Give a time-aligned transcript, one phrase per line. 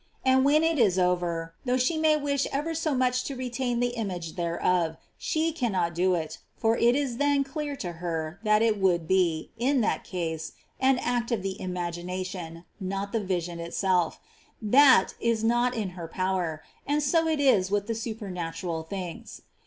[0.25, 3.89] And when it is over,— though she may wish ever so much to retain the
[3.89, 4.97] image thereof,—
[5.29, 9.51] she cannot do it, for it is then clear to her that it would be,
[9.59, 14.19] in that case, an act of the imagination, not the vision itself,—
[14.59, 19.43] that is not in her power; and so it is with the supernatural things.